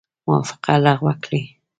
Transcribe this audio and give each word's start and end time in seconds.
موافقه 0.27 0.73
لغو 0.83 1.07
کړي. 1.23 1.41